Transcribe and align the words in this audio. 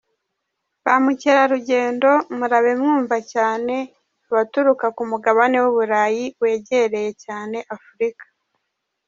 Ba 0.83 0.95
mucyerarugendo 1.03 2.09
murabe 2.37 2.71
mwumva 2.79 3.17
cyane 3.33 3.75
abaturuka 4.29 4.85
ku 4.95 5.03
mugabane 5.09 5.57
w’uburayi 5.63 6.25
wegereye 6.41 7.09
cyane 7.23 7.57
Afurika. 7.75 8.25